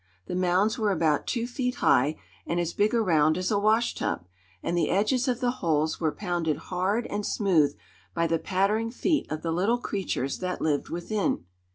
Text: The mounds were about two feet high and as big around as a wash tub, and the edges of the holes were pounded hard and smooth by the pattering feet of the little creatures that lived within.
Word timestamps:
The 0.25 0.33
mounds 0.33 0.79
were 0.79 0.91
about 0.91 1.27
two 1.27 1.45
feet 1.45 1.75
high 1.75 2.15
and 2.47 2.59
as 2.59 2.73
big 2.73 2.91
around 2.95 3.37
as 3.37 3.51
a 3.51 3.59
wash 3.59 3.93
tub, 3.93 4.25
and 4.63 4.75
the 4.75 4.89
edges 4.89 5.27
of 5.27 5.41
the 5.41 5.51
holes 5.61 6.01
were 6.01 6.11
pounded 6.11 6.57
hard 6.57 7.05
and 7.05 7.23
smooth 7.23 7.75
by 8.15 8.25
the 8.25 8.39
pattering 8.39 8.89
feet 8.89 9.31
of 9.31 9.43
the 9.43 9.51
little 9.51 9.77
creatures 9.77 10.39
that 10.39 10.59
lived 10.59 10.89
within. 10.89 11.45